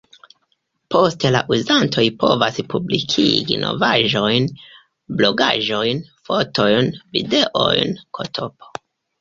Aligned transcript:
Poste 0.93 1.29
la 1.35 1.41
uzantoj 1.55 2.05
povas 2.23 2.57
publikigi 2.71 3.59
novaĵojn, 3.65 4.49
blogaĵojn, 5.21 6.03
fotojn, 6.31 6.91
videojn, 7.19 7.97
ktp. 8.21 8.75